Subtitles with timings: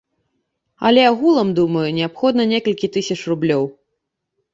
[0.89, 3.63] Але агулам, думаю, неабходна некалькі тысяч рублёў.